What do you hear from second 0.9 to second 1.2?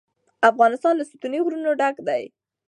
له